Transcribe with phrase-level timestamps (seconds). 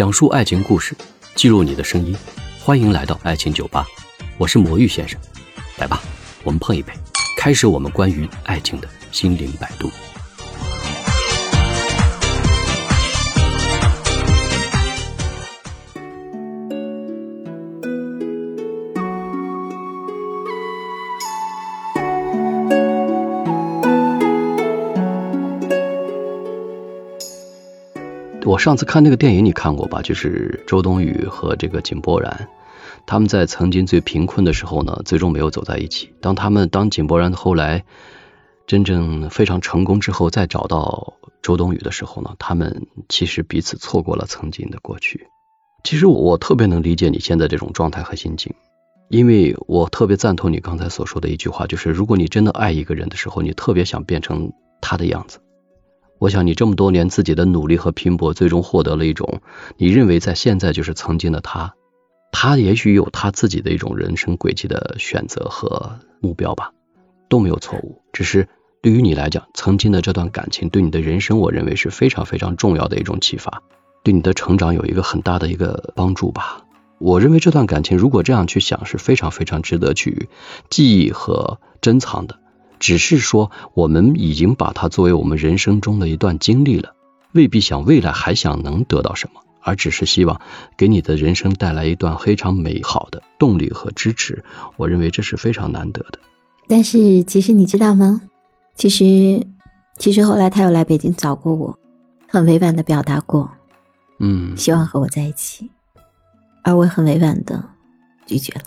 [0.00, 0.96] 讲述爱情故事，
[1.34, 2.16] 记录你的声音。
[2.58, 3.86] 欢迎来到爱情酒吧，
[4.38, 5.20] 我是魔芋先生。
[5.76, 6.00] 来吧，
[6.42, 6.90] 我们碰一杯，
[7.36, 9.90] 开始我们关于爱情的心灵摆渡。
[28.60, 30.02] 上次看那个电影，你看过吧？
[30.02, 32.50] 就是周冬雨和这个井柏然，
[33.06, 36.12] 他们在曾经最贫困的时候呢，最终没有走在一起。
[36.20, 37.86] 当他们当井柏然后来
[38.66, 45.28] 真正非常成功之后，再找到周冬雨的时候呢，他们其实彼此错过了曾经的过去。
[45.82, 48.52] 其实我特别能理解你现在这种状态和心境，
[49.08, 54.52] 因为我特别赞同你刚才所说的一句话，就是如果你真的爱一个人的时候，你特别想变成
[54.82, 55.38] 他的样子。
[56.20, 59.40] 我想你这么多年自己的努力和拼搏，最终获得了一种
[59.78, 61.74] 你认为在现在就是曾经的他，
[62.30, 66.72] 他也许有他自己的一种人生轨迹的选择和目标吧，
[67.30, 68.02] 都没有错误。
[68.12, 68.48] 只是
[68.82, 73.62] 对于你来讲，曾经的这段感情对你的人生，我认为是非常非常重要的一种启发，
[74.04, 76.66] 对你的成长有一个很大的一个帮助吧。
[76.98, 80.28] 我认为这段感情如果这样去想，是非常非常值得去
[80.68, 82.38] 记忆和珍藏的。
[82.80, 86.94] 只是说，我们已经把它作为我们人生中的一段经历了，
[87.32, 90.40] 未必想未来还想能得到什么，而只是希望
[90.78, 94.42] 给你的人生带来一段非常美好的动力和支持。
[94.78, 96.18] 我认为这是非常难得的。
[96.66, 98.22] 但是，其实你知道吗？
[98.74, 99.46] 其实，
[99.98, 101.78] 其实后来他又来北京找过我，
[102.26, 103.50] 很委婉的表达过，
[104.20, 105.70] 嗯，希望和我在一起，
[106.64, 107.62] 而我很委婉的
[108.24, 108.62] 拒绝了。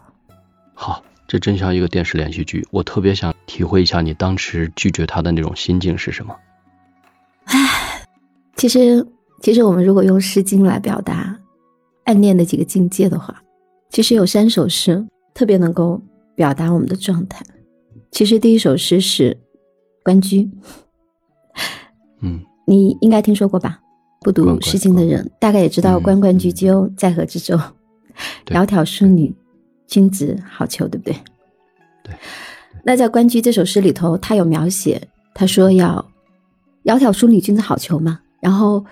[0.75, 1.03] 好。
[1.33, 6.35] 这真像一个电视连续剧，我特别想体会一下你当时拒绝他的那种心境是什么。
[7.45, 8.05] 唉，
[8.55, 9.03] 其实，
[9.41, 11.35] 其实我们如果用《诗经》来表达
[12.03, 13.41] 暗恋的几个境界的话，
[13.89, 15.03] 其实有三首诗
[15.33, 15.99] 特别能够
[16.35, 17.43] 表达我们的状态。
[18.11, 19.31] 其实第一首诗是
[20.03, 20.43] 《关雎》，
[22.21, 23.79] 嗯， 你应该听说过吧？
[24.21, 27.59] 不读《诗经》的人大概也知道“关关雎鸠，在河之洲，
[28.45, 29.33] 窈窕淑女，
[29.87, 31.15] 君子好逑”，对不对？
[32.03, 32.13] 对，
[32.83, 35.01] 那在《关雎》这首诗里头，他有描写，
[35.33, 36.05] 他说要
[36.83, 38.19] “窈窕淑女，君子好逑”嘛。
[38.41, 38.83] 然后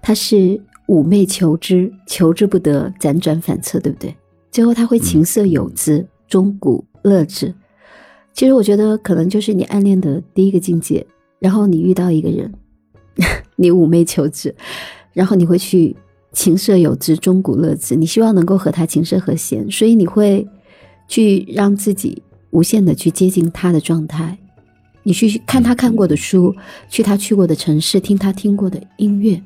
[0.00, 0.58] 他是
[0.88, 4.16] 妩媚求之，求之不得，辗转反侧，对不对？
[4.50, 7.54] 最后他会琴瑟友之，钟鼓乐之。
[8.32, 11.06] 其实我觉得，可能就是你暗恋的第一个境界。
[11.38, 12.50] 然后你遇到一个人，
[13.56, 14.54] 你妩媚求之，
[15.12, 15.94] 然后你会去
[16.32, 20.48] 琴瑟友之，钟鼓乐之，你希望能够和他琴瑟和弦，所以你会
[21.06, 22.22] 去让自己。
[22.50, 24.38] 无限的去接近他的状态，
[25.02, 26.54] 你去看他看过的书，
[26.88, 29.42] 去他去过的城市，听他听过的音乐，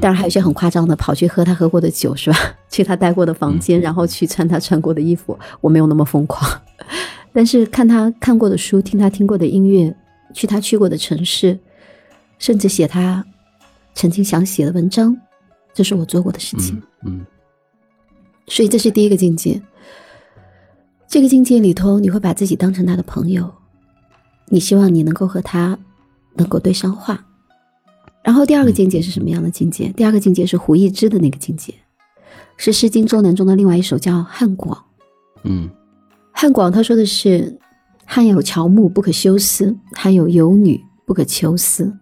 [0.00, 2.38] 当然还有一些很夸张的，跑去喝他喝过的酒，是吧？
[2.70, 5.38] 去他待过的房间，然后去穿他穿过的衣服。
[5.60, 6.48] 我没有那么疯狂，
[7.32, 9.94] 但是看他看过的书，听他听过的音乐，
[10.34, 11.58] 去他去过的城市，
[12.38, 13.24] 甚至写他
[13.94, 15.16] 曾经想写的文章，
[15.74, 16.80] 这是我做过的事情。
[17.04, 17.24] 嗯，
[18.46, 19.60] 所以这是第一个境界。
[21.10, 23.52] 这个境界里头，你会把自己当成他的朋友，
[24.46, 25.76] 你希望你能够和他
[26.36, 27.26] 能够对上话。
[28.22, 29.88] 然后第二个境界是什么样的境界？
[29.96, 31.74] 第二个境界是胡一之的那个境界，
[32.56, 34.78] 是《诗经·周南》中的另外一首叫《汉广》。
[35.42, 35.68] 嗯，
[36.30, 37.58] 《汉广》他说的是
[38.06, 41.92] ：“汉有乔木，不可休思；汉有游女，不可求思。”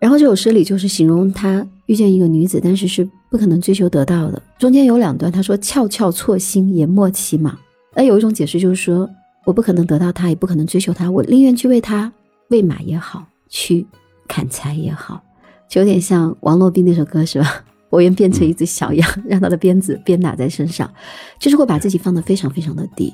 [0.00, 4.42] 然后这首诗里就是形容他遇见一个女子，但是是不可能追求得到的。
[4.58, 7.56] 中间有两段，他说：“翘翘错薪，言莫其马。”
[7.96, 9.08] 那有一种解释就是说，
[9.46, 12.12] 我不可能得到他，也不可能追求他，我宁愿去为他
[12.50, 13.86] 喂马也好，去
[14.28, 15.22] 砍柴也好，
[15.66, 17.64] 就有点像王洛宾那首歌是吧？
[17.88, 20.92] 我愿变成一只小羊， 让他的鞭子鞭打在身上，
[21.38, 23.10] 就是会把自己放得非常非常的低。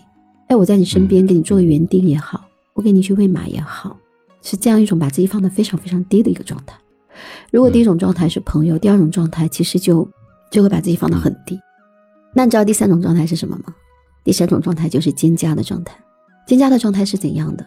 [0.49, 2.45] 哎，我在你身边给你做个园丁也好，
[2.75, 3.97] 我给你去喂马也好，
[4.43, 6.77] 是这样一种把自己放得非常非常低的一个状态。
[7.53, 10.09] 如果第一种状态是朋友，第二种状态其实就
[10.51, 11.57] 就会把自己放得很低。
[12.35, 13.73] 那你知道第三种状态是什么吗？
[14.25, 15.99] 第三种状态就是蒹葭的状态，
[16.47, 17.67] 蒹葭的状态是怎样的？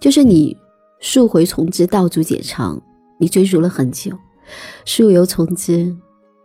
[0.00, 0.56] 就是你
[1.00, 2.80] 溯回从之，道阻且长，
[3.18, 4.16] 你追逐了很久，
[4.86, 5.94] 溯游从之，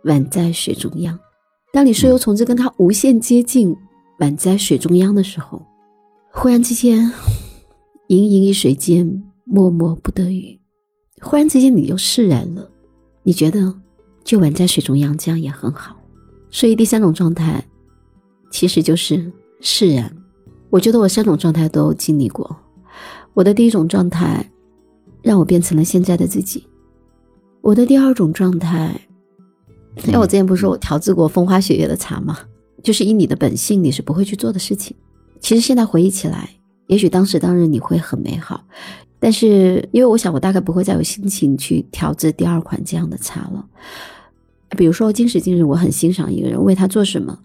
[0.04, 1.18] 宛在水中央。
[1.72, 3.74] 当你溯游从之跟他无限接近，
[4.18, 5.62] 宛在水中央的时候，
[6.30, 7.10] 忽然之间，
[8.08, 10.60] 盈盈一水间，脉脉不得语。
[11.22, 12.70] 忽然之间，你就释然了，
[13.22, 13.74] 你觉得
[14.24, 15.96] 就宛在水中央，这样也很好。
[16.50, 17.64] 所以第三种状态。
[18.50, 20.14] 其实就是释然。
[20.70, 22.56] 我觉得我三种状态都经历过。
[23.34, 24.50] 我的第一种状态，
[25.22, 26.66] 让我变成了现在的自己。
[27.60, 29.00] 我的第二种状态，
[30.06, 32.38] 因为我之前不是说我调制过风花雪月的茶吗？
[32.82, 34.96] 就是以你的本性，你是不会去做的事情。
[35.40, 36.48] 其实现在回忆起来，
[36.86, 38.64] 也许当时当日你会很美好，
[39.18, 43.64] 但是因为我想，我大概不会再有心情去调制第二款这样的茶了。
[44.76, 47.38] 比如说今时今日，我很欣赏一个人，为他做什么，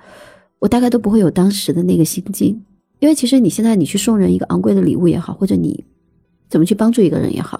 [0.63, 2.57] 我大概都不会有当时的那个心境。
[3.01, 5.83] 因为其实你现在你去送人一个昂贵的礼物也好，或者你
[6.49, 7.59] 怎么去帮助一个人也好，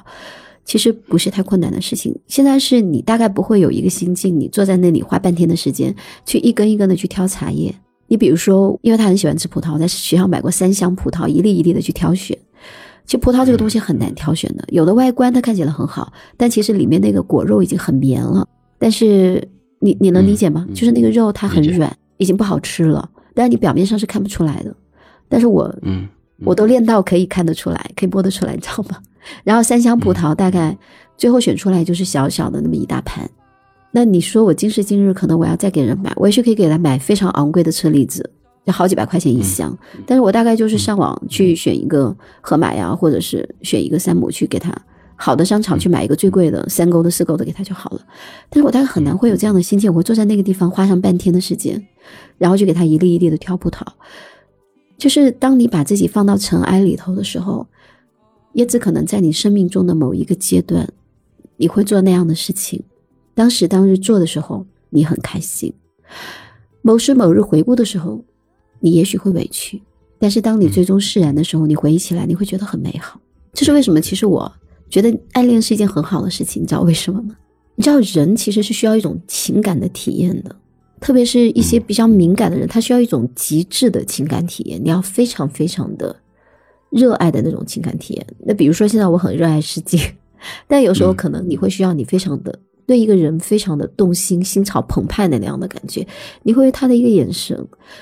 [0.63, 2.17] 其实不是太困难的事情。
[2.27, 5.94] 现在是你大概不会有一个心境，你坐在那里花半天的时间
[6.25, 7.75] 去一根一根的去挑茶叶。
[8.07, 12.38] 你比如说，因为他很喜欢吃葡萄，在学校买过三箱葡萄，一粒一粒的去挑选。
[13.06, 18.47] 其实葡萄这个东西很难挑选的，有的外观它看起来很好，但其实里面那个果肉已经很绵了。
[18.79, 19.45] 但是
[19.79, 20.65] 你你能理解吗？
[20.73, 24.75] 就是那个肉它很软，已经不好吃了，但是你表面上是看不出来的。
[25.29, 26.07] 但是我嗯，
[26.45, 28.97] 我都练到可以看得出来，可以摸得出来，你知道吗？
[29.43, 30.77] 然后三箱葡萄大概
[31.17, 33.29] 最后选出来就是小小的那么一大盘。
[33.91, 38.27] 那你说我今时今日可能我要再给人买，我也是可以给他买非常昂贵的车厘子，
[38.65, 39.77] 就好几百块钱一箱。
[40.05, 44.75] 但是我大概就是上网去选一个盒马呀，或者是选一个山姆去给他
[45.15, 48.01] 好的商场去买一个最贵的三勾的四勾的给他就好了。
[48.49, 51.81] 但是我大概很难会有这样的心情，我会坐在那个地方花上半天的时间，
[52.38, 53.85] 然后就给他一粒一粒的挑葡萄。
[54.97, 57.67] 就是当你把自己放到尘埃里头的时候，
[58.53, 60.88] 也只可能在你生命中的某一个阶段，
[61.57, 62.81] 你会做那样的事情。
[63.33, 65.71] 当时当日做的时候，你很开心；
[66.81, 68.23] 某时某日回顾的时候，
[68.79, 69.81] 你也许会委屈。
[70.19, 73.19] 但是当你最终释然的时候，你回忆起来，你会觉得很美好。
[73.51, 73.99] 这是为什么？
[73.99, 74.49] 其实我
[74.89, 76.61] 觉得暗恋是一件很好的事情。
[76.61, 77.35] 你知道为什么吗？
[77.75, 80.56] 你知道人其实是需要一种情感的体验的，
[81.03, 84.81] 特别是一些比较敏感的人，他需要一种极致的情感体验。
[84.81, 86.15] 你要非常非常的
[86.89, 88.25] 热爱的那种情感体验。
[88.39, 90.00] 那比如说，现在我很热爱世界，
[90.65, 92.57] 但有时候可能你会需要你非常的。
[92.85, 96.05] 对一个人非常的动心，心潮澎湃的那样的感觉，
[96.44, 97.57] 你会他的一个眼神，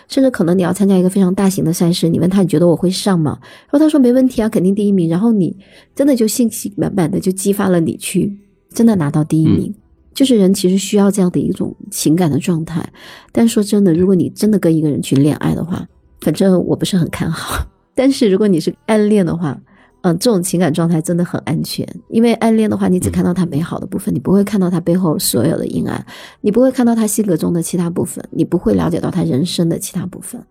[0.07, 3.37] 甚至可能你要参加一个非常大型的赛事，你问他你觉得我会上吗？
[3.41, 5.07] 然后他说没问题啊，肯定第一名。
[5.07, 5.55] 然后你
[5.95, 8.35] 真的就信心满满的就激发了你去
[8.73, 9.71] 真的拿到第一名。
[10.13, 12.87] 就是人其实需要这样的一种情感的状态。
[13.31, 15.87] 但说真的，如果你真的跟一个人去恋爱的话，
[16.21, 17.65] 反正我不是很看好。
[17.95, 19.59] 但是如果你是暗恋的话，
[20.03, 26.03] 嗯，这种情感状态真的很安全，因为暗恋的话，你只看到他美好的部分，你不会看到他背后所有的阴暗，
[26.41, 30.43] 你不会看到他性格中的其他部分，你不会了解到他人生的其他部分，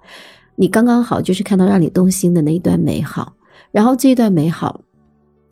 [0.55, 3.35] 你刚刚好就是看到让你动心的那一段美好，
[3.73, 4.83] 然后这一段美好，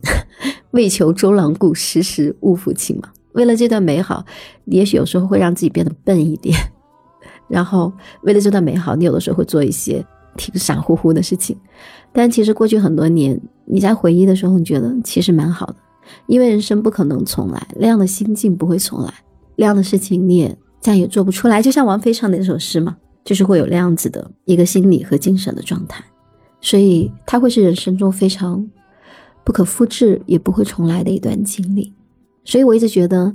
[0.71, 3.09] 为求周郎顾，时时误抚琴嘛。
[3.33, 4.25] 为了这段美好，
[4.65, 6.57] 也许有时候会让自己变得笨一点，
[7.47, 7.91] 然后
[8.23, 10.05] 为了这段美好，你有的时候会做一些
[10.35, 11.57] 挺傻乎乎的事情。
[12.11, 15.75] 但其实过去很多年，你在回忆的时候，你觉得其实蛮好的，
[16.27, 19.13] 因为人生不可能重来，那样的心境不会重来，
[19.55, 21.61] 那样的事情你也再也做不出来。
[21.61, 26.03] 就像王菲唱的那首诗嘛，就是会有那样子的一个心理和精神的状态，
[26.61, 28.67] 所以它会是人生中非常
[29.43, 31.93] 不可复制也不会重来的一段经历。
[32.43, 33.33] 所以我一直觉得，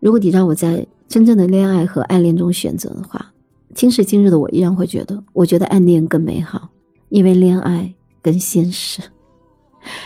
[0.00, 3.32] 如果你让我在真正的恋爱和暗恋中选择的话，
[3.74, 6.68] 今时今日的我依然会觉得，我觉得暗恋更美好，
[7.08, 7.94] 因为恋爱。
[8.20, 9.00] 跟现实，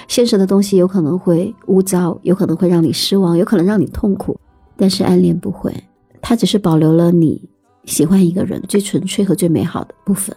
[0.07, 4.39] 现实的东西有可能会污糟，有可能会让你失望，有可能让你痛苦。
[4.77, 5.75] 但是暗恋不会，
[6.21, 7.43] 它只是保留了你
[7.87, 10.37] 喜欢一个人最纯粹和最美好的部分。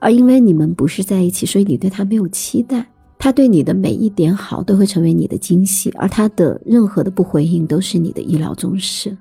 [0.00, 2.84] 而因为你们不是在一起，所以你对他没有期待。
[3.18, 9.16] 他对你的每一点好都会成为你的惊喜，而他的任何的不回应都是你的意料中事。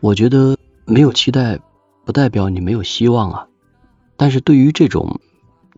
[0.00, 1.58] 我觉得没有期待，
[2.04, 3.46] 不代表你没有希望啊。
[4.16, 5.20] 但是对于这种。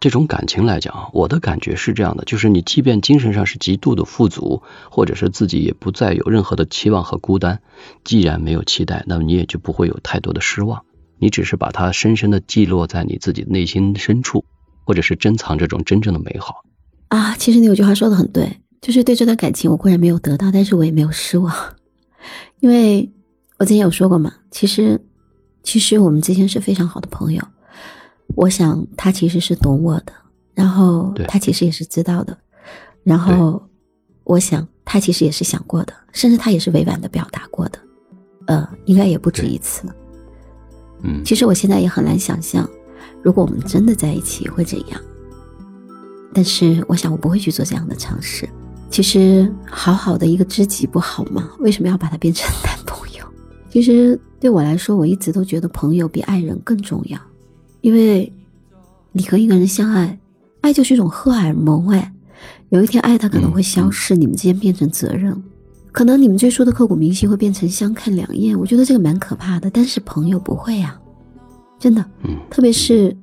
[0.01, 7.63] 这种感情来讲，我的感觉是这样的，就是你即便精神上是极度的富足，或者是自己也不再有任何的期望和孤单，
[8.03, 10.85] 既然没有期待，那么你也就不会有太多的失望。
[11.19, 14.45] 你只是把它深深的记录在你自己内心深处，
[14.85, 16.65] 或者是珍藏这种真正的美好。
[17.09, 21.55] 啊，其实你有句话说的很对，就是对这段感情我固然没有得到，但是我也没有失望，
[22.61, 23.11] 因为
[23.59, 25.01] 我之前有说过嘛，其实
[25.63, 27.43] 其实我们之间是非常好的朋友。
[28.37, 30.13] 我想他其实是懂我的，
[30.55, 32.37] 然后他其实也是知道的，
[33.05, 33.63] 然后
[34.25, 37.79] 我想他其实也是想过的，甚至他也是委婉的表达过的，
[38.47, 39.87] 呃，应该也不止一次。
[41.03, 42.69] 嗯，其实我现在也很难想象，
[43.23, 45.01] 如果我们真的在一起会怎样。
[46.35, 48.49] 但是我想我不会去做这样的尝试。
[48.91, 51.49] 其实好好的一个知己不好吗？
[51.61, 53.25] 为什么要把它变成男朋友？
[53.71, 57.19] 其实对我来说，我一直都觉得朋友比爱人更重要。
[57.81, 58.33] 因为，
[59.11, 60.19] 你和一个人相爱，
[60.61, 62.13] 爱就是一种荷尔蒙哎，
[62.69, 65.43] 有一天爱他可能会消失，你们之间变成责任，
[65.91, 69.69] 可能你们最初的刻骨铭心会变成相看两厌，我觉得这个蛮可怕的。
[69.71, 70.97] 但是朋友不会呀，
[71.81, 73.15] 真的，嗯，特别是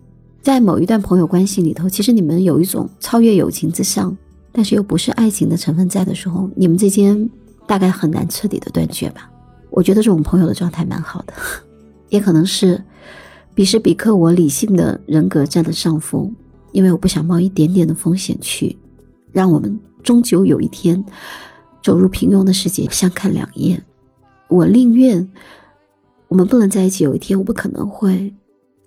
[0.42, 4.16] 在某一段朋友关系里头，其实你们有一种超越友情之上，
[4.52, 7.30] 但是又不是爱情的成分在的时候，你们之间
[7.68, 9.30] 大概很难彻底的断绝吧。
[9.70, 11.34] 我觉得这种朋友的状态蛮好的，
[12.10, 12.84] 也可能是
[13.54, 16.34] 彼时彼刻我理性的人格占了上风，
[16.72, 18.76] 因为我不想冒一点点的风险去
[19.32, 21.04] 让我们终究有一天
[21.84, 23.82] 走入平庸的世界，相看两厌。
[24.50, 25.32] 我宁愿
[26.28, 28.34] 我们不能在一起，有一天我不可能会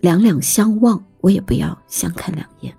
[0.00, 2.74] 两两相望，我也不要相看两厌。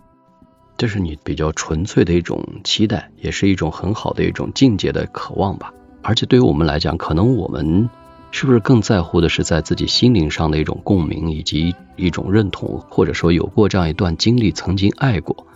[0.77, 5.73] 这是你比较纯粹的一种期待，也是一种很好的一种境界的渴望吧。
[6.03, 7.89] 而且对于我们来讲，可能我们
[8.29, 15.47] 是不是更在乎的是在自己心灵上的一种共鸣，以及一种认同，或者说有过这样一段经历，曾经爱过，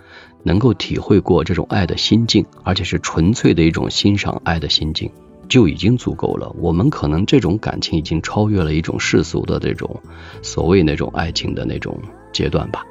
[0.41, 5.11] 能够体会过这种爱的心境，而且是纯粹的一种欣赏爱的心境，
[5.47, 6.51] 就已经足够了。
[6.57, 10.01] 我们可能这种感情已经超越了一种世俗的这种
[10.41, 12.85] 所谓那种爱情的那种阶段吧。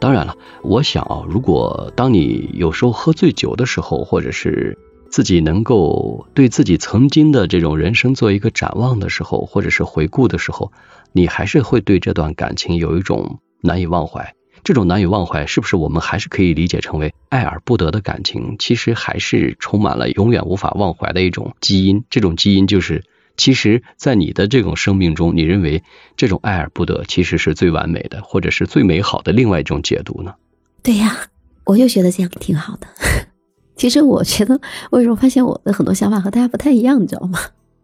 [0.00, 4.78] 当然了，我想啊，如果当你有时候喝醉酒的时候，或者是
[5.10, 10.72] 自己能够对自己曾经的这种人生做一个展望的时候，或者是回顾的时候，
[11.12, 14.34] 你还是会对这段感情有一种难以忘怀。
[14.64, 18.56] 这种难以忘怀，是不是我们还是可以理解成为爱而不得的感情？
[18.58, 22.04] 其实还是充满了永远无法忘怀的一种基因。
[22.10, 23.04] 这种基因就是，
[23.38, 25.82] 其实，在你的这种生命中，你认为
[26.16, 30.34] 这种爱而不得其实是最完美的，或者是最美好的另外一种解读呢？
[30.82, 31.16] 对呀，
[31.64, 32.86] 我就觉得这样挺好的。
[33.76, 37.38] 其实我觉得，为什么发现我的很多想法和大家不太一样，你知道吗？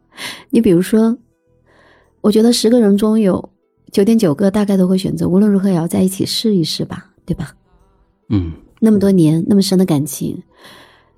[0.51, 1.17] 你比如说，
[2.21, 3.51] 我觉得十个人中有
[3.93, 7.55] 九点九个大概都会选择无论如何也要在一起试一试吧，对吧？
[8.29, 10.43] 嗯，那么多年那么深的感情，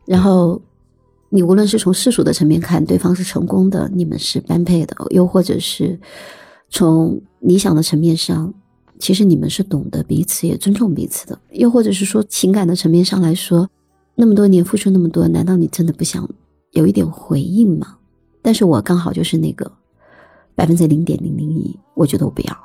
[0.04, 0.60] 然后
[1.28, 5.98] 你无论是从世俗的层面看，对方是成功的，你们是般配的，又或者是
[6.68, 8.52] 从理想的层面上，
[8.98, 13.68] 其实你们是懂得彼此也尊重彼此的，又或者是说情感的层面上来说。
[14.14, 16.26] 那么多年付出那么多，难道你真的不想
[16.70, 17.96] 有一点回应吗？
[18.40, 19.70] 但是我刚好就是那个
[20.54, 22.56] 百分之零点零零一，我觉得我不要，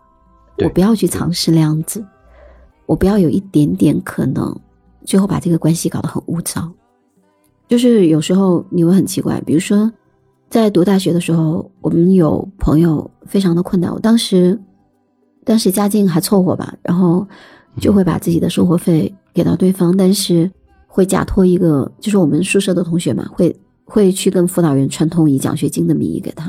[0.64, 2.02] 我不要去尝试那样子，
[2.86, 4.58] 我不要有一点点可能，
[5.04, 6.72] 最后把这个关系搞得很污糟。
[7.68, 9.90] 就是有时候你会很奇怪，比如说
[10.48, 14.58] 在读大学的时候，我们有朋友非常的困难，我当时
[15.44, 17.26] 当时家境还凑合吧，然后
[17.80, 20.50] 就会把自己的生活费给到对方，但是。
[20.86, 23.52] 会假托一个，就是我们宿舍的同学嘛，会
[23.84, 26.48] 会去跟辅导员串通，以奖学金的名义给他。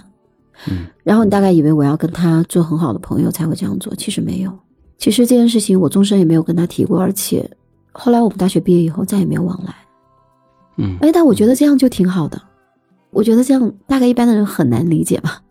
[0.69, 4.51] 嗯，然后你大概以为我要跟他做很好的朋友才会这样做，其实没有。
[4.99, 7.49] 其实这件事情我终身也没有跟他提过，而且
[7.91, 9.73] 后来我们大学毕业以后再也没有往来。
[10.77, 12.41] 嗯，哎，但我觉得这样就挺好的。
[13.11, 15.41] 我觉得这样大概一般的人很难理解吧。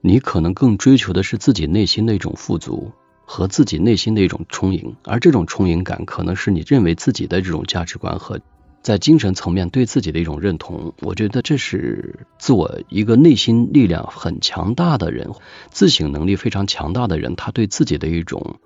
[0.00, 2.92] 你可能更追求的是自己内心的一种富足。
[3.32, 8.40] 和自己内心的一种充盈，而这种充盈感，可能是你认为自己的这种价值观和
[8.82, 10.92] 在精神层面对自己的一种认同。
[11.00, 15.30] 我觉得这是自我一个内心力量很强大的人，
[15.70, 18.56] 自省能力非常强大的人，他对自己的一种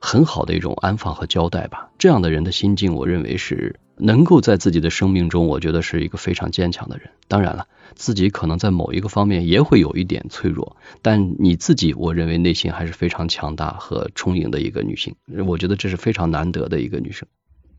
[0.00, 1.88] 很好的一种安放和交代吧。
[1.96, 3.76] 这样的人的心境，我认为是。
[3.98, 7.10] 能够在自己的生命中，我觉得是一个非常坚强的人。
[7.26, 15.14] 当然了，自己可能在某一个方面也会有一点脆弱，但你自己，我认为内心还是非常强大和充盈的一个女性。
[15.46, 17.26] 我觉得这是非常难得的一个女生。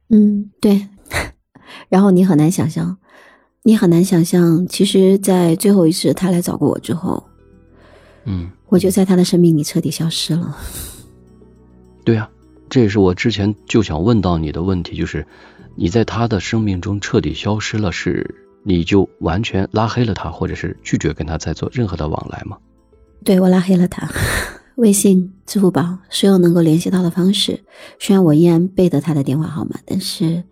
[0.09, 0.87] 嗯，对。
[1.89, 2.97] 然后你很难想象，
[3.63, 7.23] 你很难想象，其实，在最后一次他来找过我之后，
[8.25, 10.57] 嗯，我就在他的生命里彻底消失了。
[12.03, 12.29] 对呀，
[12.69, 15.25] 这也是我之前就想问到你的问题，就是。
[15.81, 22.57] 你在他的生命中彻底消失了，是你就完全拉黑了他，或者是拒绝跟他再做任何的往来吗？
[23.23, 24.05] 对我拉黑了他，
[24.75, 27.57] 微信、支付宝所有能够联系到的方式，
[27.97, 30.43] 虽然我依然背得他的电话号码，但是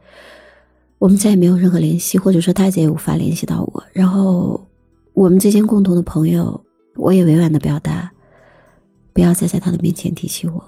[0.97, 3.83] 我们再也没有任何联系，或者说他再也无法联系到我。
[3.91, 4.65] 然后
[5.11, 6.63] 我们之间共同的朋友，
[6.95, 8.09] 我也委婉的表达，
[9.11, 10.63] 不要再在他的面前提起我。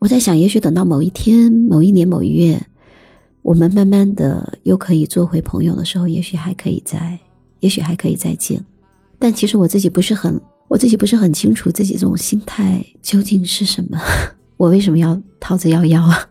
[0.00, 2.60] 我在想，也许等到某一天、某一年、某一月。
[3.42, 7.18] 我们慢慢的又可以做回朋友的时候，也许还可以再，
[7.60, 8.64] 也许还可以再见。
[9.18, 13.98] 但其实我自己不是很，我自己不是很清楚自己这种心态究竟是什么。
[14.56, 16.28] 我为什么要逃之夭夭啊？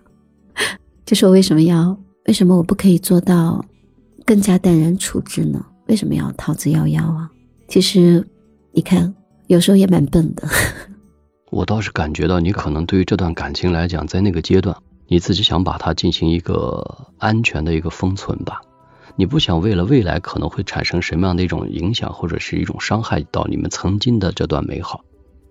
[1.06, 3.64] 就是我为什么要，为什么我不可以做到
[4.26, 5.66] 更加淡然处之呢？
[5.88, 7.30] 为什么要逃之夭夭啊？
[7.68, 8.26] 其实，
[8.72, 9.14] 你看，
[9.48, 10.48] 有时候也蛮笨的。
[11.52, 14.74] 我倒是感觉到，你可能对于这段感情来讲，在那个阶段。
[15.12, 18.62] 你自己想把它进行一个安全的一个封存吧，
[19.18, 25.04] 你不想为了未来可能会产生什么样的一种影响或者是一种伤害到你们曾经的这段美好，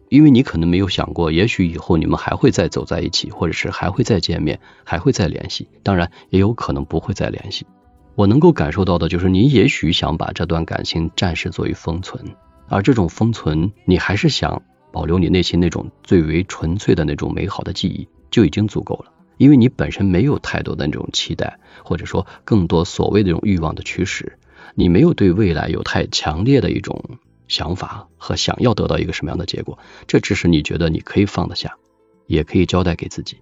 [0.09, 7.67] 因为你可能没有想过，也许以后你们还会再走在一起，或者是还会再见面，还会再联系，当然也有可能不会再联系。
[8.15, 12.35] 我能够感受到的就是，你也许想把这段感情暂时作为封存，
[12.71, 19.13] 而这种封存，你还是想保留你内心那种最为纯粹的那种美好的记忆，就已经足够了。
[19.41, 24.37] 因为你本身没有太多的那种期待，或者说更多所谓的这种欲望的驱使，
[24.75, 27.03] 你没有对未来有太强烈的一种
[27.49, 31.79] 想法和想要得到一个什么样的结果，这只是你觉得你可以放得下，
[32.27, 33.39] 也可以交代给自己。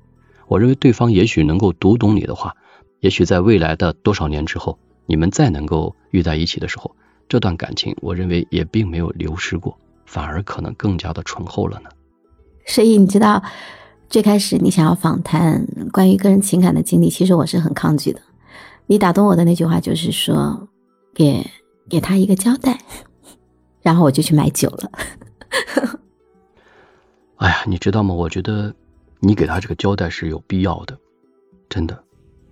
[0.46, 2.54] 我认为对方也许能够读懂你的话，
[3.00, 6.94] 也许在未来的多少年之后，你们再能够遇在一起的时候，
[7.28, 9.76] 这段感情我认为也并没有流失过，
[10.06, 11.90] 反而可能更加的醇厚了呢。
[12.66, 13.42] 所以你知道。
[14.08, 18.20] 最开始你想要访谈关于个人情感的经历，其实我是很抗拒的。
[18.86, 20.66] 你打动我的那句话就是说，
[21.14, 21.46] 给
[21.90, 22.80] 给他一个交代，
[23.82, 24.90] 然后我就去买酒了。
[27.36, 28.14] 哎呀，你知道吗？
[28.14, 28.74] 我觉得
[29.20, 30.98] 你给他这个交代是有必要的，
[31.68, 32.02] 真的。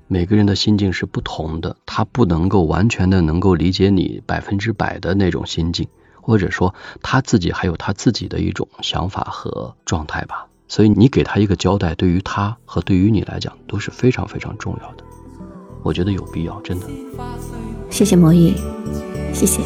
[0.09, 5.89] 每个人的心境是不同的，他不能够完全的能够理解你百分之百的那种心境，
[6.21, 10.47] 或者说他自己还有他自己的一种想法和状态吧。
[10.69, 15.05] 所以你给他一个交代，对于他和对于你来讲都是非常非常重要的。
[15.83, 16.87] 我觉得有必要，真的。
[17.89, 18.53] 谢谢魔芋，
[19.33, 19.63] 谢谢。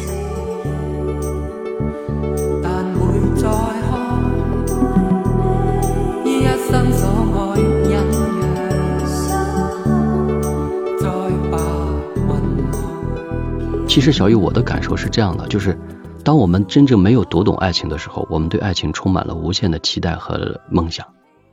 [13.87, 15.77] 其实小雨，我的感受是这样的，就是。
[16.23, 21.07] 当我们真正没有读懂爱情的时候，我们对爱情充满了无限的期待和梦想。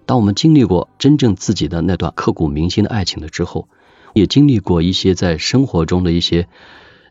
[0.05, 3.69] 当我们经历过真正自己的那段刻骨铭心的爱情的之后，
[4.15, 6.49] 也经历过一些在生活中的一些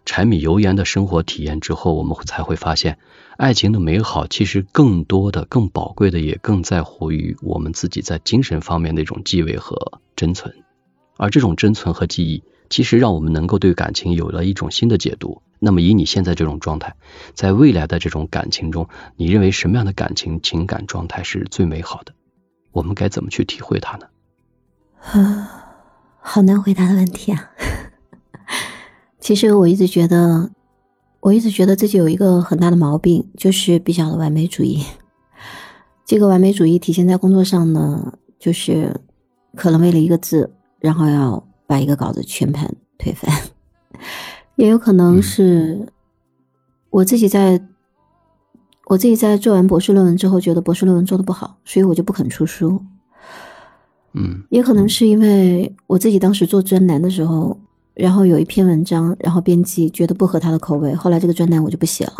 [0.05, 2.99] 柴米油盐的生活体验之后，我们才会发现，
[3.37, 10.53] 爱情的美好其实更多的、更宝贵的，也更在乎于我们自己在精神方面的一种继位和珍存。
[11.17, 15.41] 而这种珍存和记忆，其实让我们能够对感情有了一种新的解读。
[15.59, 16.95] 那么以你现在这种状态，
[17.33, 22.13] 在未来的这种感情中，你认为什么样的感情情感状态是最美好的？
[22.71, 24.05] 我们该怎么去体会它呢？
[25.01, 25.65] 啊，
[26.21, 27.51] 好难回答的问题啊！
[29.19, 30.51] 其实我一直觉得，
[31.21, 34.83] 我一直觉得自己有一个很大的毛病，就是比较的完美主义。
[36.05, 39.01] 这个完美主义体现在工作上呢，就是
[39.55, 43.29] 可能为了一个字，然后要把一个稿子全盘推翻。
[44.57, 45.87] 也有可能是
[46.89, 47.61] 我自己在，
[48.87, 52.83] 我自己在做完博士论文之后，觉得博士论文做的不好，所以我就不肯出书。
[54.13, 57.59] 嗯，也可能是因为我自己当时做专栏的时候，
[57.93, 62.13] 然后有一篇文章，然后编辑觉得不合他的口味，后来这个专栏我就不写了。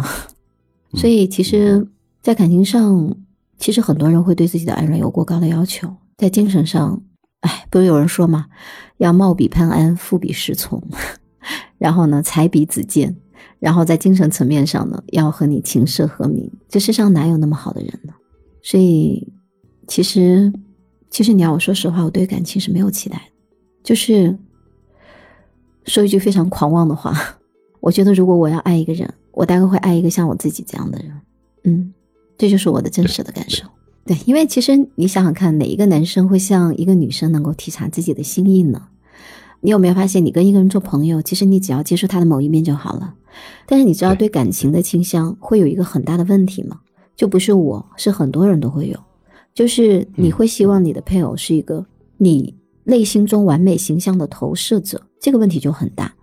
[0.93, 1.88] 所以其实，
[2.21, 3.15] 在感情上，
[3.58, 7.02] 其实很多人会对自己的爱人有过高的要求，在精神上，
[7.41, 8.45] 哎，不是有人说嘛，
[8.97, 10.84] 要貌比潘安，富比石从。
[11.78, 13.16] 然后呢，才彼子见，
[13.60, 16.52] 然后在精神层面上呢，要和你琴瑟和鸣。
[16.68, 18.13] 这世上哪有那么好的人呢？
[18.62, 19.32] 所以，
[19.88, 20.52] 其实，
[21.10, 23.24] 其实你要我说实话，我对感情是没有期待的。
[23.84, 24.38] 就是
[25.86, 27.16] 说一句非常狂妄的话，
[27.80, 31.12] 我觉得如果我要爱一个人，我大概会爱一个像我自己这样的人。
[31.63, 31.94] 嗯，
[32.38, 33.66] 这就是我的真实的感受。
[34.06, 38.88] 对，因为其实你想想看，哪一个男生会像一个女生能够体察自己的心意呢？
[39.62, 43.13] 你有没有发现，你跟一个人做朋友，其实你只要接受他的某一面就好了。
[43.65, 46.80] 但是你知道，对感情的倾向会有一个很大的问题吗？
[47.15, 49.00] 就不是我，是很多人都会有，
[49.54, 51.86] 就是你会希望你的配偶是一个
[52.17, 56.13] 你内心中完美形象的投射者，这个问题就很大。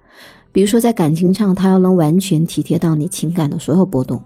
[0.52, 4.22] 比如说在感情上，他要能完全体贴到你情感的所有波动。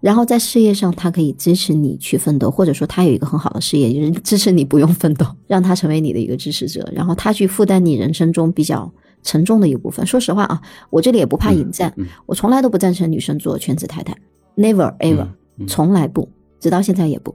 [0.00, 8.90] 然后在事业上，他可以支持你去奋斗，或者说他有一个很好的事业，就是支持你不用奋斗， 让他成为你的一个支持者，然后他去负担你人生中比较
[9.22, 10.06] 沉重的一部分。
[10.06, 10.60] 说实话啊，
[10.90, 11.92] 我这里也不怕引战，
[12.26, 14.16] 我从来都不赞成女生做全职太太
[14.56, 15.26] ，never ever，
[15.66, 16.28] 从来不，
[16.60, 17.34] 直到现在也不。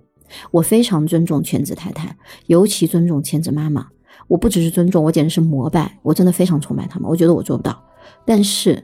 [0.51, 2.15] 我非常尊重全职太太，
[2.47, 3.87] 尤其尊重全职妈妈。
[4.27, 7.09] 我不只是尊重，我简直是膜拜，我真的非常崇拜他们。
[7.09, 7.83] 我觉得我做不到，
[8.25, 8.81] 但是。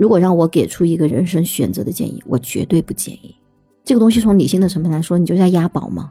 [0.00, 3.34] 如果让我给出一个人生选择的建议，我绝对不建议。
[3.84, 6.10] 这个东西从理性的成分来说，你就在押宝吗？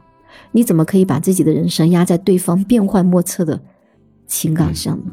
[0.52, 3.60] 你怎么可以把自己的人生压在对方变幻莫测的
[4.28, 5.10] 情感上呢？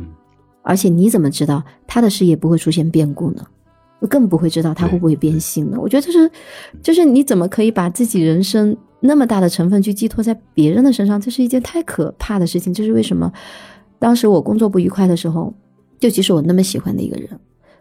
[0.62, 3.44] 而且你怎么知道他的事业不会出现变故呢？
[4.08, 5.80] 更不会知道他会不会变心呢？
[5.82, 6.30] 我觉得这是，
[6.84, 11.20] 就是你怎么可以把自己人生那么大的成分去寄托在别人的身上？
[11.20, 12.72] 这是一件太可怕的事情。
[12.72, 13.34] 这是为什么？
[13.98, 15.52] 当时我工作不愉快的时候，
[16.00, 17.28] 就即使我那么喜欢的一个人。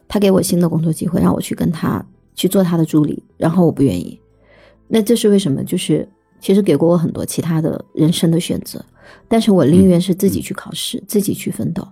[0.08, 4.18] 他给我新的工作机会，让我去跟他去做他的助理，然后我不愿意。
[4.88, 5.64] 那这是为什么？
[5.64, 6.08] 就是
[6.40, 8.84] 其实给过我很多其他的人生的选择，
[9.26, 11.86] 但是我宁愿是自己去考试，自己去奋斗，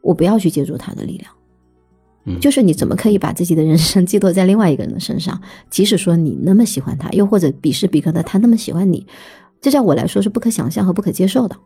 [0.00, 1.30] 我不要去借助他的力量。
[2.24, 5.40] 嗯，就是你怎么可以把自己的人生 寄托在另外一个人的身上？
[5.68, 9.06] 即使说你那么喜欢他，又或者彼时彼刻的他那么喜欢你，
[9.60, 11.56] 这在我来说是不可想象和不可接受的。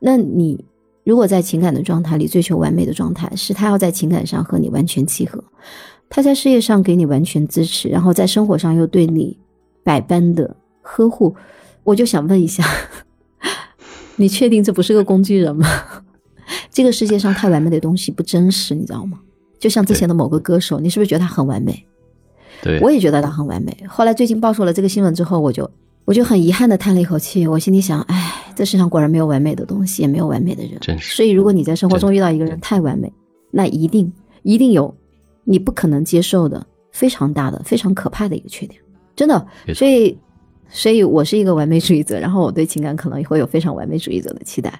[0.00, 0.64] 那你
[1.04, 5.42] 如果在情感的状态里追求完美的状态，是他要在情感上和你完全契合，
[6.08, 9.38] 他在事业上给你完全支持，然后在生活上又对你
[9.82, 11.36] 百般的呵护，
[11.82, 12.64] 我就想问一下，
[14.16, 15.68] 你确定这不是个工具人吗？
[16.70, 19.20] 这个世界上太完美的东西不真实，你知道吗？
[19.58, 21.86] 就像之前的某个歌手，你是不是觉得他很完美？
[22.62, 23.76] 对，我也觉得他很完美。
[23.88, 25.70] 后来最近爆出了这个新闻之后，我就
[26.04, 27.46] 我就很遗憾的叹了一口气。
[27.46, 30.78] 我心里想，哎，这世上果然没有完美的东西，也没有完美的人。
[30.80, 31.16] 真是。
[31.16, 33.12] 所以，如果你在生活中遇到一个人太完美，
[33.50, 34.12] 那一定
[34.42, 34.94] 一定有
[35.44, 38.80] 你不可能接受的非常大的、非常可怕的一个缺点。
[39.16, 39.46] 真的。
[39.74, 40.18] 所以，
[40.68, 44.72] 所以我是一个完美主义者，然后我对情感可能也会有非常完美主义者的期待。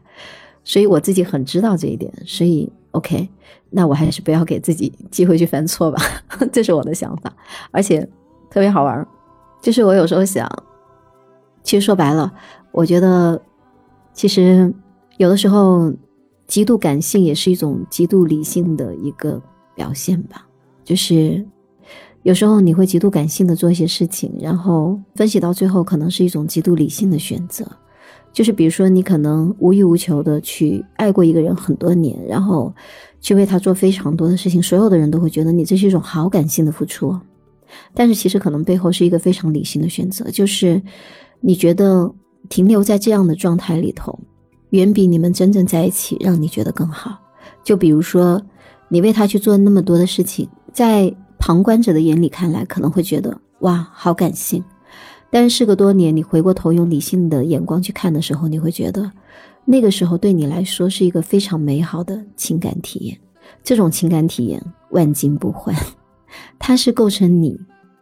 [0.62, 2.12] 所以我自己很知道这一点。
[2.26, 3.28] 所以，OK。
[3.76, 6.00] 那我还是不要给自己机会去犯错吧，
[6.52, 7.34] 这是我的想法。
[7.72, 8.08] 而且
[8.48, 9.04] 特别好玩，
[9.60, 10.48] 就是我有时候想，
[11.64, 12.32] 其实说白了，
[12.70, 13.40] 我觉得
[14.14, 14.72] 其实
[15.18, 15.92] 有的时候
[16.46, 19.42] 极度感性也是一种极度理性的一个
[19.74, 20.46] 表现吧。
[20.82, 21.44] 就是
[22.22, 27.66] 有时候你会极度感性的做一些事情，然后分析到最后，可能是一种极度理性的选择。
[28.32, 32.72] 就是比如说，你可能无欲无求的去爱过一个人很多年，然后。
[33.20, 37.18] 去为他做非常多的事情，所有的人都会觉得你这是一种好感性的付出，
[37.94, 40.82] 但是其实可能背后是一个非常理性的选择，就是
[41.40, 42.14] 你觉得
[42.48, 44.18] 停留在这样的状态里头，
[44.70, 47.18] 远比你们真正在一起让你觉得更好。
[47.62, 48.40] 就比如说，
[48.88, 54.62] 你为他去做那么多的事情，在旁观者的眼里看来可能会觉得哇好感性，
[55.30, 59.10] 但是事隔多年，你回过头用理性的眼光去看的时候，你会觉得。
[59.66, 63.18] 那个时候对你来说是一个非常美好的情感体验，
[63.62, 65.74] 这种情感体验万金不换，
[66.60, 67.58] 它是构成你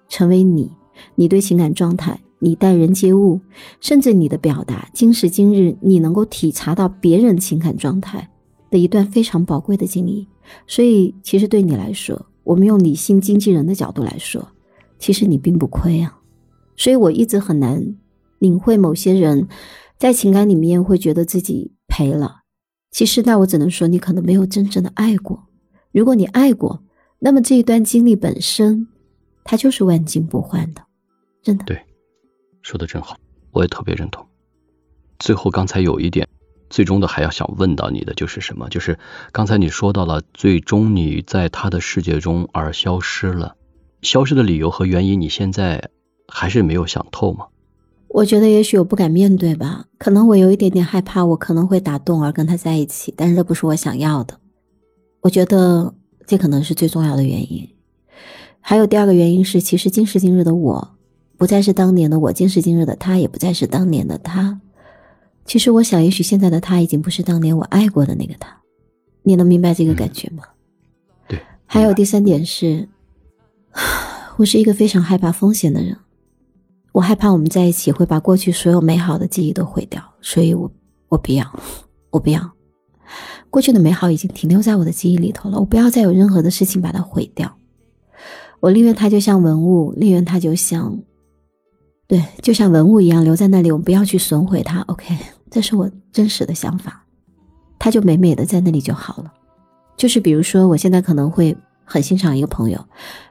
[0.08, 0.68] 成为你，
[1.14, 3.40] 你对情感状态，你待人接物，
[3.80, 8.28] 甚至你的表达，今时今日你能够体察到别人情感状态
[8.68, 10.26] 的一段非常宝贵的经历。
[10.66, 14.48] 所以，其实对你来说，我们用理性经纪人的角度来说，
[14.98, 16.18] 其实你并不亏啊。
[16.76, 17.94] 所以我一直很难
[18.40, 19.48] 领会某些人。
[19.98, 22.40] 在情感里面会觉得自己赔了，
[22.90, 25.44] 其实那我只能说你可能没有真正的爱过。
[25.92, 26.82] 如果你爱过，
[27.20, 28.88] 那么这一段经历本身，
[29.44, 30.82] 它就是万金不换的，
[31.40, 31.64] 真的。
[31.64, 31.80] 对，
[32.62, 33.16] 说的真好，
[33.50, 34.26] 我也特别认同。
[35.18, 36.28] 最后刚才有一点，
[36.70, 38.68] 最终的还要想问到你的就是什么？
[38.68, 38.98] 就是
[39.30, 43.56] 刚才你说到了，最终你在他的世界中而消失了，
[44.00, 45.90] 消失的理由和原因，你现在
[46.26, 47.46] 还是没有想透吗？
[48.08, 54.38] 我觉得也许我不敢面对吧，可能我有一点点害怕，我可能会打动而跟他在一起，但是这不是我想要的。
[55.20, 55.94] 我觉得
[56.26, 57.68] 这可能是最重要的原因。
[58.60, 60.94] 还有第二个原因是，其实今时今日的我，
[61.42, 64.60] 不再是当年的我；今时今日的他，也不再是当年的他。
[65.44, 68.56] 其实我想，也许现在的他已经不是当年我爱过的那个他。
[69.24, 70.44] 你能明白这个感觉吗？
[71.26, 71.42] 对。
[71.66, 72.88] 还有第三点是，
[74.36, 75.96] 我是一个非常害怕风险的人。
[76.92, 80.70] 我害怕我们在一起会把过去所有美好的记忆都毁掉，所以我
[81.08, 81.44] 我不要，
[82.10, 82.52] 我不要，
[83.50, 87.52] 过去的美好已经停留在我的记忆里头了，我不要再有任何的事情把它毁掉。
[88.60, 90.96] 我宁愿它就像文物，宁愿它就像，
[92.06, 94.80] 对，就像文物一样留在那里，我们不要去损毁它。
[94.82, 95.16] OK，
[95.50, 97.04] 这是我真实的想法，
[97.78, 99.32] 它就美美的在那里就好了。
[99.96, 102.84] 就是比如说，我现在可能会很欣赏一个朋友，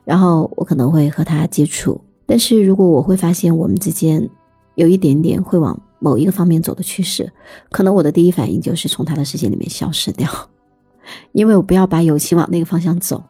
[0.04, 2.00] 然后我可能会和他接触。
[2.26, 4.28] 但是如果我会发现我们之间
[4.76, 7.32] 有一点点会往某一个方面走的趋势，
[7.70, 10.30] 可能我的第一反应就是从他的世界里面消失掉，
[11.34, 13.22] 因为我不要把友情往那个方向走。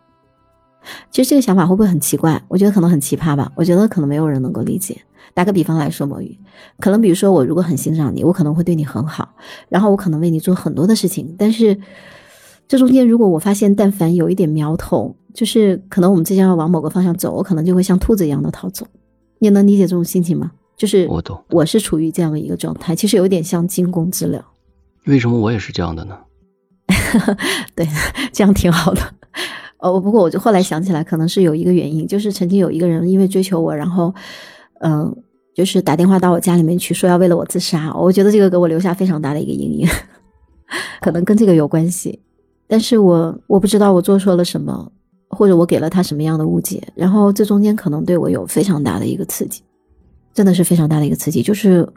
[1.12, 2.42] 其实这个想法会不会很奇怪？
[2.48, 3.52] 我觉得可能很奇葩吧。
[3.56, 5.00] 我觉得可能没有人能够理解。
[5.34, 6.38] 打个比方来说，某鱼，
[6.80, 9.34] 可能比如说我如果很欣赏你，我可能会对你很好，
[9.70, 11.34] 然后我可能为你做很多的事情。
[11.38, 11.78] 但是
[12.68, 18.86] 这中间如果我发现但凡有一点苗头，就是可能我们之间要往某个方向走，我可能就会像兔子一样的逃走。
[19.40, 20.52] 你能理解这种心情吗？
[20.76, 24.44] 就是我懂，我是处于这样的一个状态，其实有点像惊弓之鸟。
[25.06, 26.18] 为什么我也是这样的呢？
[27.74, 27.88] 对，
[28.34, 29.02] 这样挺好的。
[29.82, 34.14] 哦，不过我就后来想起来，可能是有一个原因，就是曾经有一个人因为追求我，然后
[34.80, 35.14] 嗯，
[35.54, 37.94] 就是打电话到我家里面去，说要为了我自杀。
[37.94, 39.88] 我觉得这个给我留下非常大的一个阴影，
[41.02, 42.20] 可能跟这个有关系。
[42.68, 44.92] 但是我我不知道我做错了什么。
[45.34, 49.62] 或者我给了他什么样的误解，然后这中间可能对我有非常大的一个刺激，
[50.34, 51.42] 真的是非常大的一个刺激。
[51.42, 51.88] 就是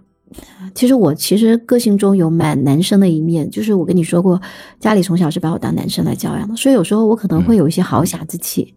[0.74, 4.40] 其实我其实个性中有蛮男生的一面，就是我跟你说过，
[4.80, 8.74] 家里从小是把我当男生来教养的，所以有时候我可能会有一些豪侠之气，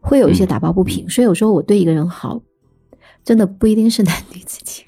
[0.00, 2.40] 会有一些打抱不平，所以有时候我对一个人好，
[3.24, 4.84] 真的不一定是男女之情，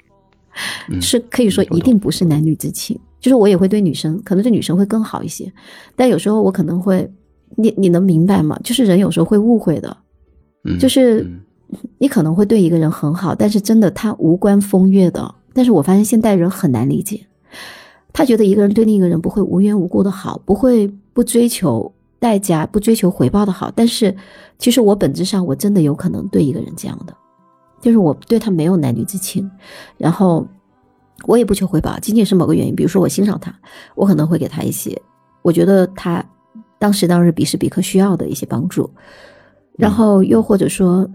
[1.01, 2.97] 是可以说一定不是男女之情。
[3.19, 5.51] 就是我也会对女生，可能对女生会更好一些，
[5.95, 7.09] 但有时候我可能会，
[7.55, 8.59] 你你能明白吗？
[8.63, 9.97] 就是人有时候会误会的，
[10.77, 11.25] 就是
[11.97, 15.35] 你可能会对一个人很好，但是真的他无关风月的。
[15.53, 17.25] 但是我发现现代人很难理解，
[18.11, 23.71] 他觉得一个人对另一个人不会无缘无故的好，不会不追求代价、不追求回报的好。
[23.75, 24.15] 但是
[24.57, 27.15] 其实我本质上我真的有可能对一个人这样的，
[27.79, 29.49] 就是我对他没有男女之情，
[29.97, 30.47] 然后。
[31.25, 33.53] 我也不求回报，仅仅是某个原因，比如说我欣赏他，
[33.95, 34.99] 我可能会给他一些
[35.41, 36.25] 我觉得他
[36.77, 38.89] 当时当日彼时彼刻需要的一些帮助，
[39.77, 41.07] 然后又或者说，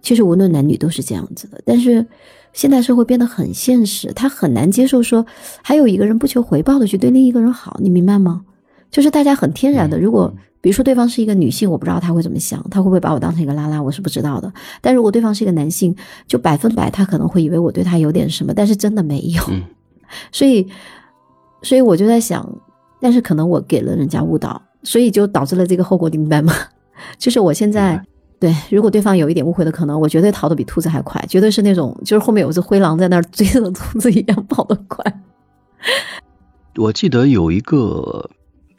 [0.00, 1.60] 其实无论男女都是这样子的。
[1.66, 2.06] 但是
[2.52, 5.24] 现代社会变得很现实，他很难接受说
[5.62, 8.42] 还有一个人不求回报的去对另一个人好，你明白吗？
[8.90, 10.32] 就是大家很天然的，如果。
[10.62, 14.52] 比如说，对方是一个女性，我不知道他会怎么想，他会不会把我当成一个拉拉，我是不知道的。
[14.82, 19.42] 但如果对方是一个男性，就百分百他可能会以为我对他有点什么，但是真的没有。
[20.30, 20.68] 所以，
[21.62, 22.46] 所以我就在想，
[23.00, 26.52] 但是可能我给了人家误导，所以就导致了这个后果，你明白吗？
[27.16, 27.98] 就是我现在
[28.40, 35.04] 对，如果对方有一点误会的可能，我绝对逃得比兔子还快，绝对是那种就是后面有只灰狼在那儿追着兔子一样跑得快。
[36.76, 38.30] 我记得有一个。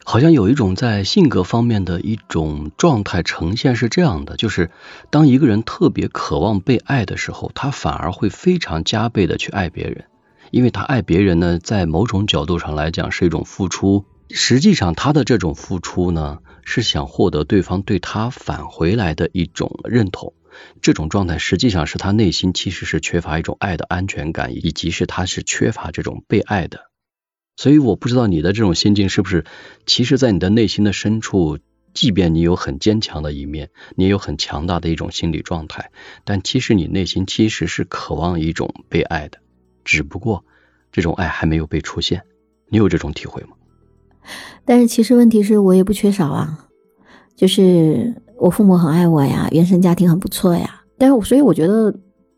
[0.04, 4.72] 好像有一种在性格方面的一种状态呈现是这样的，就是
[5.10, 10.06] 当一个人特别渴望被爱的时候，他反而会非常加倍的去爱别人，
[10.50, 20.32] 因为他爱别人呢，在某种角度上来讲是一种付出，实际上他的这种付出呢，是想获得对方对他返回来的一种认同，
[20.80, 26.90] 这种状态实际上是他内心其实是缺乏一种爱的安全感，以及是他是缺乏这种被爱的。
[27.56, 29.44] 所以我不知道你的这种心境是不是，
[29.84, 31.58] 其实，在你的内心的深处，
[31.92, 35.90] 即便你有很坚强的一面，你有很强大的一种心理状态，
[36.24, 39.38] 但其实你内心其实是渴望一种被爱的，
[39.84, 40.46] 只不过
[40.90, 42.22] 这种爱还没有被出现。
[42.68, 43.50] 你有这种体会吗？
[44.64, 46.66] 但是其实问题是我也不缺少啊，
[47.36, 51.94] 就是我父母很爱我呀，原生家庭很不错呀，但是我所以我觉得。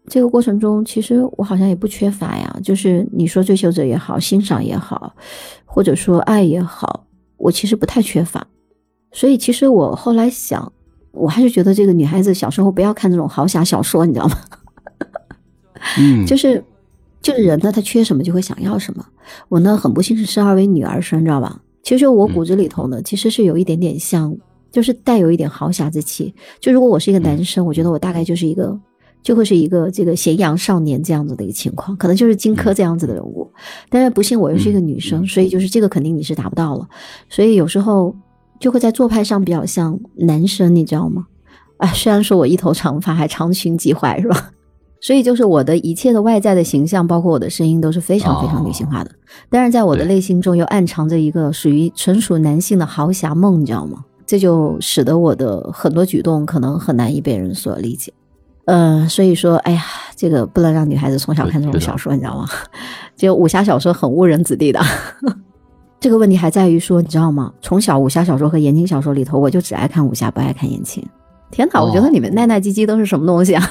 [0.06, 2.58] 这个过程中，其实我好像也不缺乏呀。
[2.62, 5.16] 就是你说追求者也好，欣赏也好，
[5.64, 7.06] 或者说爱也好，
[7.38, 8.46] 我其实不太缺乏。
[9.12, 10.70] 所以，其实我后来想，
[11.12, 14.36] 我还是觉得这个女孩子小时候不要看这种豪侠小说，你知道吗？
[15.98, 16.62] 嗯， 就是
[17.22, 19.02] 就是人呢，他缺什么就会想要什么。
[19.48, 21.62] 我呢，很不幸是生而为女儿生，你知道吧？
[21.84, 24.36] 其实我骨子里头呢，其实是有一点点像，
[24.72, 26.34] 就是带有一点豪侠之气。
[26.58, 28.76] 就如果我是一个男生，我觉得我大概就是一个。
[29.22, 33.50] 就会是一个这个咸阳少年这样子的一个情况，可能就是荆轲这样子的人物。
[33.88, 36.86] 但是不幸我又是一个女生，所以就是这个肯定你是达不到了。
[37.30, 38.14] 所以有时候
[38.60, 41.24] 就会在做派上比较像男生，你知道吗？
[41.78, 44.50] 啊，虽然说我一头长发还长裙及踝是吧？
[45.04, 49.10] 所以就是我的一切的外在的形象，包括我的声音都是非常非常女性化的。
[49.50, 54.02] 但是在我的内心中又暗藏着一个属于纯属男性的豪侠梦，你知道吗？
[54.24, 58.14] 这就使得我的很多举动可能很难以被人所理解。
[58.64, 59.84] 嗯，所以说，哎呀，
[60.16, 62.48] 这个不能让女孩子从小看这种小说，你知道吗？
[63.14, 64.80] 就武侠小说很误人子弟的。
[66.00, 67.52] 这个问题还在于说，你知道吗？
[67.60, 71.06] 从小武侠小说和言情小说里头，我就只爱看武侠，不爱看言情。
[71.50, 73.70] 天哪，我觉得你们奈奈唧唧都是什么东西啊？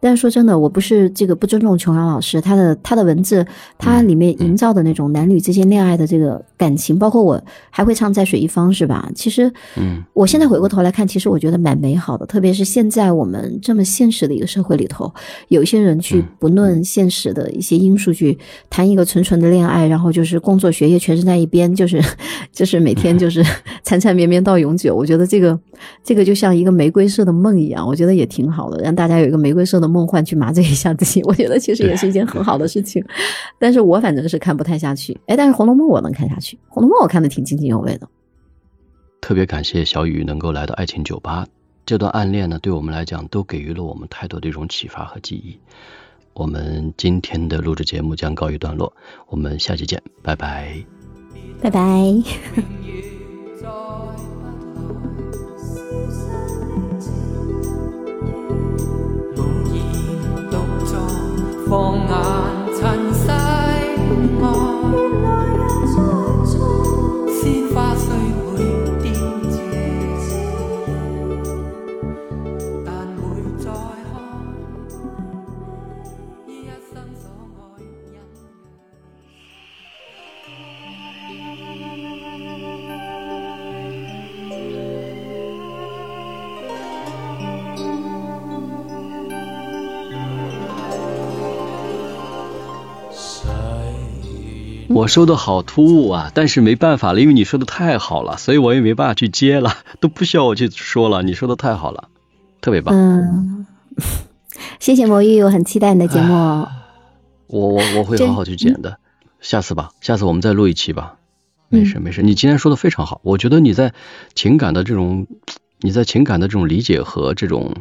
[0.00, 3.44] 但是说真的，我不是这个不尊重琼瑶老师，她的她的文字，
[3.78, 9.10] 他里面营造的那种男女之间恋爱的这个感情，包括我还会唱《在水一方》，是吧？
[9.14, 12.26] 其实，嗯，我现在回过头来看，其实我觉得蛮美好的。
[12.26, 15.12] 特别是现在我们这么现实的一个社会里头，
[15.48, 22.02] 有一些人去不论现实的一些因素去谈一个纯纯的恋爱，然后就是工作学业全是在一边，就是
[22.52, 23.42] 就是每天就是
[23.82, 24.94] 缠缠绵绵到永久。
[24.94, 25.58] 我觉得这个
[26.04, 29.85] 这个就像一个玫瑰色的梦一样，我觉得也挺好的，让大家有一个玫瑰色的。
[29.88, 33.04] 梦幻去麻醉一下自己，我觉得其实也是一件很好的事情。
[33.58, 35.18] 但是我反正是看不太下去。
[35.26, 38.08] 哎，但是《红楼梦》我能看下去，《红楼梦》我看的挺津津有味的。
[39.20, 41.46] 特别感谢小雨能够来到爱情酒吧，
[41.84, 45.58] 这段暗恋呢，对我们来讲都给予了我们太多的一种启发和记忆。
[46.34, 48.92] 我们今天的录制节目将告一段落，
[49.28, 50.84] 我们下期见，拜拜，
[51.62, 52.04] 拜拜。
[61.68, 62.35] 放眼
[94.96, 101.22] 我说的好突兀啊，但是没办法了，因为你说的太好了，所以我也没办法去接了，都不需要我去说了。
[101.22, 102.08] 你说的太好了，
[102.62, 102.94] 特别棒。
[102.96, 103.66] 嗯，
[104.80, 106.32] 谢谢魔芋，我很期待你的节目。
[107.46, 108.96] 我我我会好好去剪的，
[109.38, 111.16] 下次吧，下次我们再录一期吧。
[111.68, 113.92] 没事没事，你今天说的非常好，我觉得你在
[114.34, 115.26] 情感的这种，
[115.80, 117.76] 你在情感的这种理解和这种。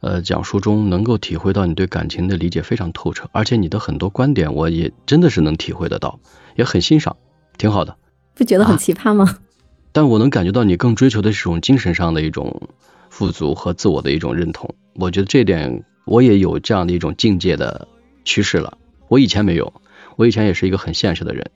[0.00, 6.20] 呃，讲述中能够体会到你对感情的理解非常透彻，而且你的很多观点我也真的是能体会得到，
[6.54, 7.16] 也很欣赏，
[7.58, 7.96] 挺好的。
[8.34, 9.38] 不觉得很奇葩吗？
[9.92, 12.68] 但我能感觉到你更追求的是一种精神上的一种
[13.08, 14.74] 富足和自我的一种认同。
[14.96, 17.88] 我觉得这点我也有这样的一种境界的
[18.24, 18.76] 趋势了。
[19.08, 19.72] 我以前没有，
[20.16, 21.50] 我以前也是一个很现实的人。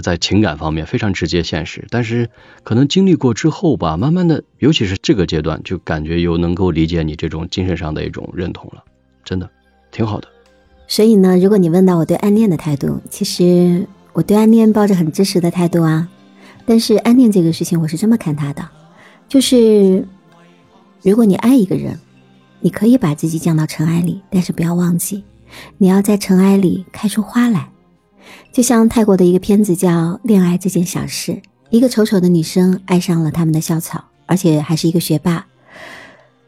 [0.00, 2.30] 在情感方面非常直接现实，但是
[2.62, 8.82] 可能经历过之后吧，慢慢的，尤其是这个阶段，就感觉有能够理解你这种精神上的一种认同了，
[9.24, 9.48] 真的
[9.90, 10.28] 挺好的。
[10.88, 16.08] 所以呢，如果你问到我对暗恋的态度，其实我对暗恋抱着很支持的态度啊。
[16.64, 18.68] 但是暗恋这个事情，我是这么看他的，
[19.28, 20.06] 就是
[21.02, 21.98] 如果你爱一个人，
[22.60, 25.24] 你可以把自己降到尘埃里，但是不要忘记，
[25.78, 27.68] 你要在尘埃里开出花来。
[28.56, 29.90] 就像泰国的一个片子叫
[30.22, 31.32] 《恋爱这件小事》，
[31.68, 35.46] 一个丑丑的女生爱上了他们的校草，而且还是一个学霸。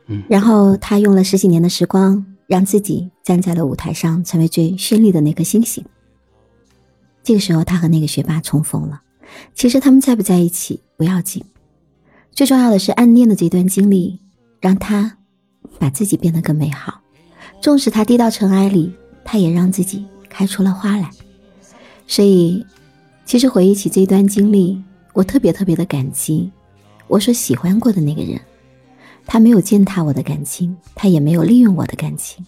[0.06, 5.84] 嗯，然后她用了十几年的时光，让自己站在了舞台上，成为最绚丽的那颗星星。
[7.22, 9.02] 这个时候，她和那个学霸重逢了。
[9.54, 11.44] 其实他们在不在一起不要紧，
[12.32, 14.18] 最重要的是暗恋的这段经历，
[14.62, 15.18] 让她
[15.78, 17.02] 把自己变得更美好。
[17.60, 18.94] 纵使她跌到尘埃里，
[19.26, 21.10] 她也让自己开出了花来。
[22.08, 22.66] 所以，
[23.24, 26.50] 其实回忆起这段经历，我特别特别的感激
[27.06, 28.40] 我所喜欢过的那个人。
[29.26, 32.44] 他没有践踏我的感情，他也没有利用我的感情，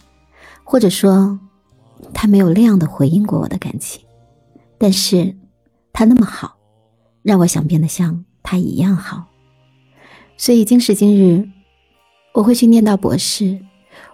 [0.63, 1.39] 或者说，
[2.11, 4.01] 他没有那样的回应过我的感情。
[4.79, 5.37] 但是，
[5.93, 6.57] 他那么好，
[7.21, 9.27] 让我想变得像他一样好。
[10.37, 11.47] 所以，今时今日，
[12.33, 13.59] 我会去念到博士，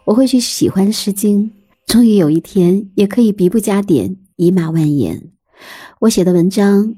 [0.04, 1.50] 我会去喜欢《诗经》，
[1.86, 5.32] 终于有一天也可以笔不加点，以马万言。
[6.00, 6.94] 我写的文章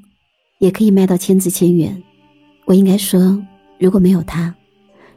[0.58, 2.04] 也可以卖到千字千元。
[2.66, 3.42] 我应该说，
[3.80, 4.54] 如果没有他，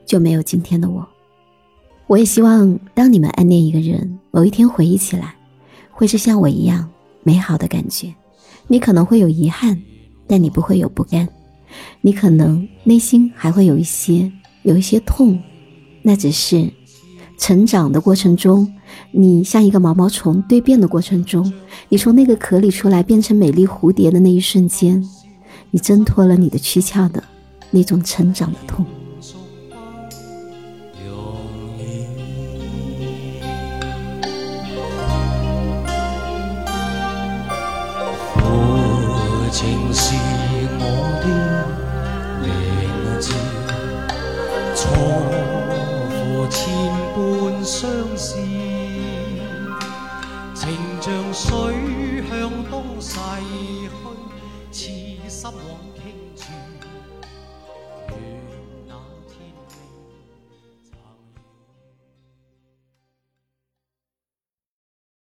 [0.07, 1.07] 就没有今天的我。
[2.07, 5.35] 我也希望，当你们暗恋一个人，某一天回忆起来，
[5.91, 6.89] 会是像我一样
[7.25, 8.15] 美好的感觉。
[8.69, 9.77] 你可能会有遗憾，
[10.29, 11.29] 但你不会有不甘。
[12.01, 14.31] 你可能内心还会有一些
[14.63, 15.43] 有一些痛，
[16.03, 16.71] 那只是
[17.43, 18.73] 成长的过程中。
[19.11, 21.53] 你像一个毛毛虫蜕变的过程中，
[21.89, 25.03] 你从那个壳里出来变成美丽蝴蝶的那一瞬间，
[25.73, 27.25] 你挣脱了你的躯壳的
[27.73, 28.87] 那种成长的痛。